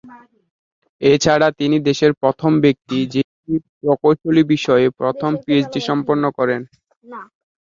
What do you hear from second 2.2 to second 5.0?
প্রথম ব্যক্তি যিনি প্রকৌশলী বিষয়ে